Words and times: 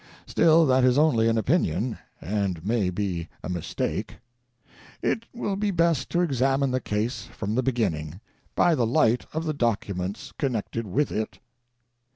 Still, 0.25 0.65
that 0.65 0.83
is 0.83 0.97
only 0.97 1.27
an 1.27 1.37
opinion, 1.37 1.99
and 2.19 2.65
may 2.65 2.89
be 2.89 3.29
a 3.43 3.49
mistake. 3.49 4.15
It 5.03 5.27
will 5.31 5.55
be 5.55 5.69
best 5.69 6.09
to 6.09 6.21
examine 6.21 6.71
the 6.71 6.81
case 6.81 7.25
from 7.25 7.53
the 7.53 7.61
beginning, 7.61 8.19
by 8.55 8.73
the 8.73 8.87
light 8.87 9.27
of 9.31 9.45
the 9.45 9.53
documents 9.53 10.31
connected 10.39 10.87
with 10.87 11.11
it. 11.11 11.37